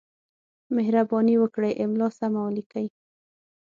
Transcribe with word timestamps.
مهرباني 0.75 1.35
وکړئ! 1.41 1.71
املا 1.83 2.07
سمه 2.19 2.39
ولیکئ! 2.43 2.87